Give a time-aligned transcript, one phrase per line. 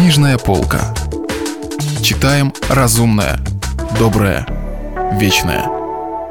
[0.00, 0.94] Книжная полка.
[2.00, 3.38] Читаем разумное,
[3.98, 4.46] доброе,
[5.20, 5.66] вечное.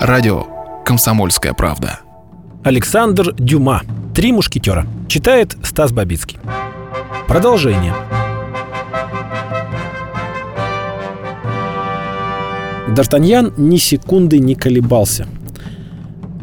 [0.00, 0.46] Радио
[0.82, 2.00] «Комсомольская правда».
[2.64, 3.82] Александр Дюма.
[4.14, 4.86] «Три мушкетера».
[5.08, 6.38] Читает Стас Бабицкий.
[7.28, 7.94] Продолжение.
[12.88, 15.28] Д'Артаньян ни секунды не колебался.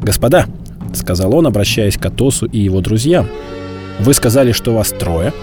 [0.04, 0.46] «Господа»,—
[0.94, 3.28] сказал он, обращаясь к Атосу и его друзьям,—
[4.00, 5.34] «вы сказали, что вас трое,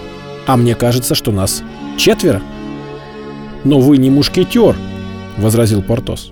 [0.47, 1.63] а мне кажется, что нас
[1.97, 2.41] четверо».
[3.63, 4.75] «Но вы не мушкетер»,—
[5.37, 6.31] возразил Портос.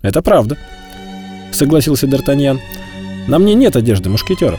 [0.00, 0.56] «Это правда»,—
[1.52, 2.58] согласился Д'Артаньян.
[3.28, 4.58] «На мне нет одежды мушкетера,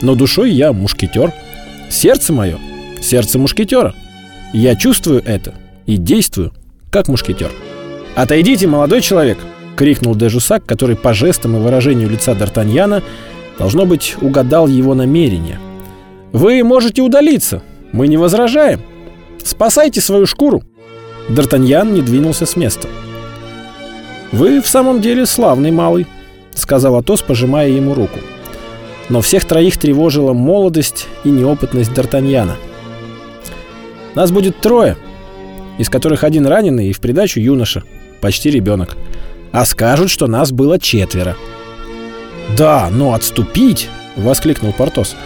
[0.00, 1.32] но душой я мушкетер.
[1.90, 2.58] Сердце мое—
[3.00, 3.94] сердце мушкетера.
[4.52, 5.54] Я чувствую это
[5.86, 6.52] и действую,
[6.90, 7.50] как мушкетер».
[8.16, 9.38] «Отойдите, молодой человек!»—
[9.76, 13.02] крикнул Дежусак, который по жестам и выражению лица Д'Артаньяна,
[13.58, 15.60] должно быть, угадал его намерение.
[16.32, 17.62] «Вы можете удалиться,
[17.92, 18.80] мы не возражаем.
[19.44, 20.62] Спасайте свою шкуру!»
[21.28, 22.88] Д'Артаньян не двинулся с места.
[24.32, 26.06] «Вы в самом деле славный малый»,—
[26.54, 28.18] сказал Атос, пожимая ему руку.
[29.08, 32.54] Но всех троих тревожила молодость и неопытность Д'Артаньяна.
[34.14, 34.96] «Нас будет трое,
[35.78, 37.82] из которых один раненый и в придачу юноша»,
[38.20, 38.96] почти ребенок.
[39.52, 41.36] А скажут, что нас было четверо.
[42.56, 45.16] «Да, но отступить!»— воскликнул Портос.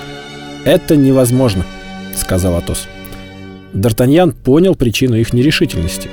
[0.64, 1.64] «Это невозможно»,—
[2.16, 2.86] сказал Атос.
[3.72, 6.08] Д'Артаньян понял причину их нерешительности.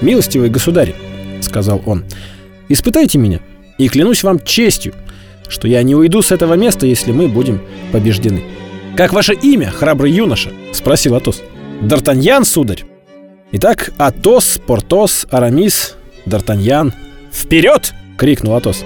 [0.00, 0.94] «Милостивый государь»,—
[1.40, 2.04] сказал он,—
[2.68, 3.40] «испытайте меня,
[3.78, 4.94] и клянусь вам честью,
[5.48, 7.60] что я не уйду с этого места, если мы будем
[7.92, 8.42] побеждены».
[8.96, 11.42] «Как ваше имя, храбрый юноша?»— спросил Атос.
[11.82, 12.84] «Д'Артаньян, сударь».
[13.52, 16.92] Итак, Атос, Портос, Арамис, Д'Артаньян.
[17.32, 18.84] «Вперед!»— крикнул Атос.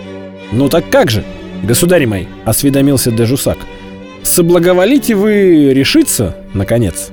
[0.53, 1.25] «Ну так как же,
[1.63, 3.59] государь мой?»— осведомился Дежусак.
[4.29, 7.09] «Соблаговолите вы решиться, наконец?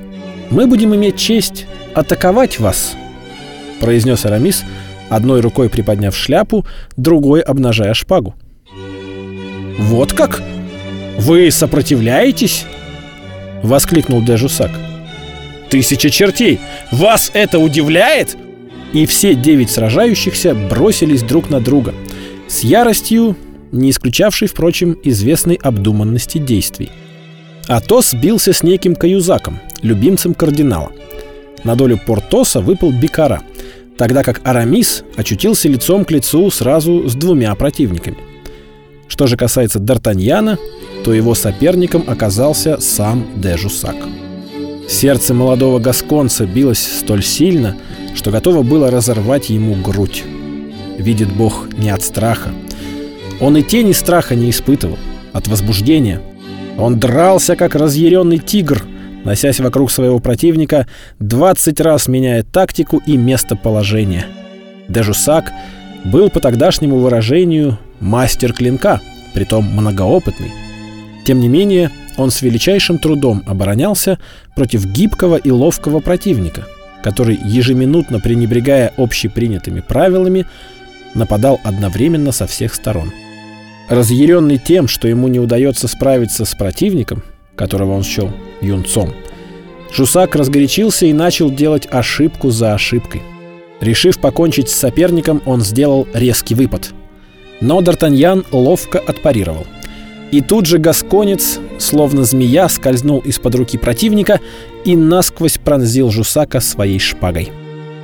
[0.50, 2.94] Мы будем иметь честь атаковать вас»,—
[3.80, 4.64] произнес Арамис,
[5.08, 6.66] одной рукой приподняв шляпу,
[6.98, 8.34] другой обнажая шпагу.
[9.78, 10.42] «Вот как?
[11.18, 12.66] Вы сопротивляетесь?»—
[13.62, 14.70] воскликнул Дежусак.
[15.70, 16.60] Тысяча чертей!
[16.92, 18.36] Вас это удивляет?»
[18.92, 21.94] И все девять сражающихся бросились друг на друга
[22.46, 23.36] с яростью,
[23.72, 26.90] не исключавшей, впрочем, известной обдуманности действий.
[27.68, 30.92] Атос бился с неким каюзаком, любимцем кардинала.
[31.64, 33.42] На долю Портоса выпал Бикара,
[33.98, 38.18] тогда как Арамис очутился лицом к лицу сразу с двумя противниками.
[39.08, 40.58] Что же касается Д'Артаньяна,
[41.04, 43.96] то его соперником оказался сам Дежусак.
[44.88, 47.76] Сердце молодого гасконца билось столь сильно,
[48.14, 50.22] что готово было разорвать ему грудь.
[50.98, 52.50] Видит Бог не от страха.
[53.40, 54.98] Он и тени страха не испытывал,
[55.32, 56.22] от возбуждения.
[56.78, 58.84] Он дрался, как разъяренный тигр,
[59.24, 60.86] носясь вокруг своего противника,
[61.18, 64.26] двадцать раз меняя тактику и местоположение.
[64.88, 65.52] Дежусак
[66.04, 69.00] был по тогдашнему выражению мастер клинка,
[69.34, 70.52] притом многоопытный.
[71.24, 74.18] Тем не менее, он с величайшим трудом оборонялся
[74.54, 76.66] против гибкого и ловкого противника,
[77.02, 80.46] который, ежеминутно пренебрегая общепринятыми правилами,
[81.14, 83.12] нападал одновременно со всех сторон.
[83.88, 87.22] Разъяренный тем, что ему не удается справиться с противником,
[87.54, 88.30] которого он счел
[88.60, 89.12] юнцом,
[89.92, 93.22] Жусак разгорячился и начал делать ошибку за ошибкой.
[93.80, 96.90] Решив покончить с соперником, он сделал резкий выпад.
[97.60, 99.66] Но Д'Артаньян ловко отпарировал.
[100.32, 104.40] И тут же гасконец, словно змея, скользнул из-под руки противника
[104.84, 107.52] и насквозь пронзил Жусака своей шпагой.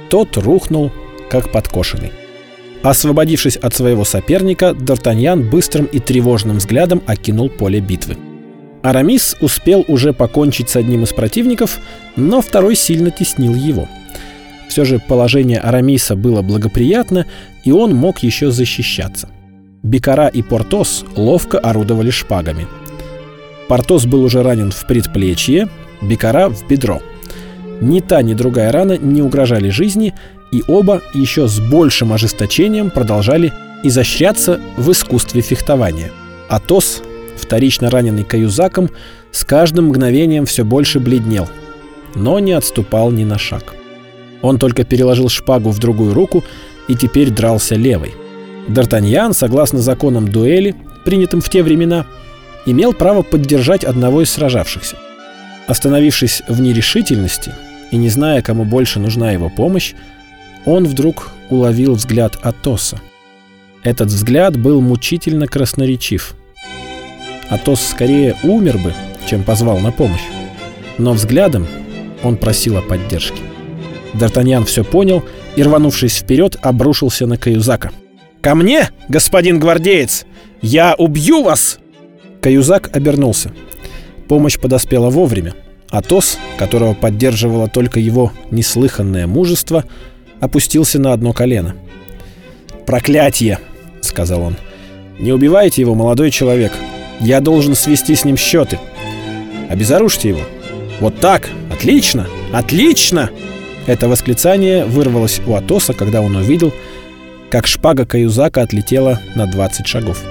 [0.09, 0.93] Тот рухнул,
[1.29, 2.13] как подкошенный.
[2.83, 8.17] Освободившись от своего соперника, Д'Артаньян быстрым и тревожным взглядом окинул поле битвы.
[8.83, 11.79] Арамис успел уже покончить с одним из противников,
[12.17, 13.89] но второй сильно теснил его.
[14.69, 17.27] Все же положение Арамиса было благоприятно,
[17.65, 19.29] и он мог еще защищаться–
[19.83, 22.69] Бикара и Портос ловко орудовали шпагами.
[23.69, 25.69] Портос был уже ранен в предплечье,
[26.01, 27.01] Бикара в бедро.
[27.83, 30.15] Ни та, ни другая рана не угрожали жизни,
[30.53, 33.53] и оба еще с большим ожесточением продолжали
[33.83, 36.13] изощряться в искусстве фехтования.
[36.49, 37.03] Атос,
[37.37, 38.89] вторично раненый каюзаком,
[39.33, 41.49] с каждым мгновением все больше бледнел,
[42.15, 43.75] но не отступал ни на шаг.
[44.43, 46.45] Он только переложил шпагу в другую руку
[46.87, 48.15] и теперь дрался левой.
[48.69, 52.07] Д'Артаньян, согласно законам дуэли, принятым в те времена,
[52.65, 54.97] имел право поддержать одного из сражавшихся.
[55.67, 57.53] Остановившись в нерешительности
[57.93, 59.95] и не зная, кому больше нужна его помощь,
[60.65, 63.01] он вдруг уловил взгляд Атоса.
[63.85, 66.35] Этот взгляд был мучительно красноречив.
[67.49, 68.95] Атос скорее умер бы,
[69.29, 70.23] чем позвал на помощь.
[70.99, 71.67] Но взглядом
[72.23, 73.43] он просил о поддержке.
[74.15, 75.23] Д'Артаньян все понял
[75.57, 77.91] и, рванувшись вперед, обрушился на Каюзака.
[78.41, 80.25] «Ко мне, господин гвардеец!
[80.63, 81.79] Я убью вас!»
[82.41, 83.53] Каюзак обернулся.
[84.29, 85.55] Помощь подоспела вовремя.
[85.93, 89.85] Атос, которого поддерживало только его неслыханное мужество,
[90.41, 91.77] опустился на одно колено.
[92.87, 93.59] «Проклятие!»—
[94.01, 94.57] сказал он.
[95.21, 96.73] «Не убивайте его, молодой человек.
[97.21, 98.79] Я должен свести с ним счеты.
[99.69, 100.41] Обезоружьте его.
[100.99, 101.51] Вот так!
[101.71, 102.27] Отлично!
[102.53, 103.31] Отлично!»
[103.87, 106.73] Это восклицание вырвалось у Атоса, когда он увидел,
[107.51, 110.23] как шпага Каюзака отлетела на 20 шагов.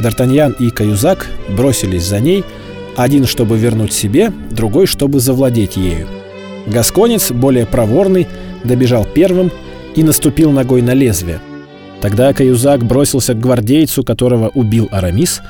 [0.00, 2.44] Д'Артаньян и Каюзак бросились за ней,
[2.98, 6.08] один чтобы вернуть себе, другой чтобы завладеть ею.
[6.66, 8.26] Гасконец, более проворный,
[8.64, 9.52] добежал первым
[9.94, 11.40] и наступил ногой на лезвие.
[12.00, 15.40] Тогда Каюзак бросился к гвардейцу, которого убил Арамис,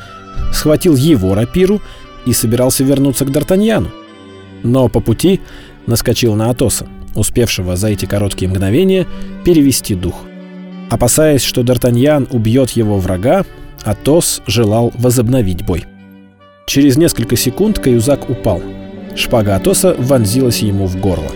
[0.52, 1.80] схватил его рапиру
[2.26, 3.88] и собирался вернуться к Д'Артаньяну.
[4.62, 5.40] Но по пути
[5.86, 9.06] наскочил на Атоса, успевшего за эти короткие мгновения
[9.46, 10.16] перевести дух.
[10.90, 13.46] Опасаясь, что Д'Артаньян убьет его врага,
[13.84, 15.86] Атос желал возобновить бой.
[16.68, 18.62] Через несколько секунд Каюзак упал.
[19.16, 21.30] Шпага Атоса вонзилась ему в горло.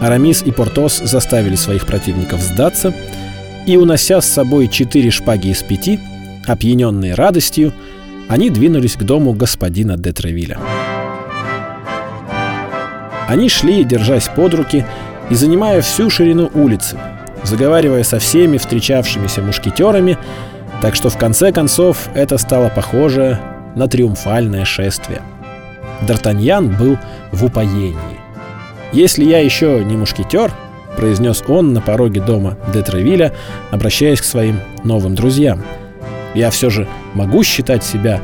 [0.00, 2.94] Арамис и Портос заставили своих противников сдаться,
[3.66, 5.98] и, унося с собой четыре шпаги из пяти,
[6.46, 7.72] опьяненные радостью,
[8.28, 10.60] они двинулись к дому господина де Тревиля.
[13.26, 14.86] Они шли, держась под руки
[15.30, 16.96] и занимая всю ширину улицы,
[17.42, 20.16] заговаривая со всеми встречавшимися мушкетерами,
[20.80, 23.40] так что в конце концов это стало похоже
[23.74, 25.22] на триумфальное шествие.
[26.02, 26.98] Д'Артаньян был
[27.32, 27.94] в упоении.
[28.92, 30.52] «Если я еще не мушкетер»,—
[30.96, 33.32] произнес он на пороге дома де
[33.70, 35.62] обращаясь к своим новым друзьям,
[36.34, 38.20] «я все же могу считать себя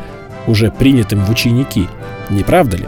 [0.47, 1.88] уже принятым в ученики,
[2.29, 2.87] не правда ли?»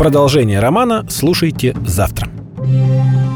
[0.00, 2.29] Продолжение романа слушайте завтра.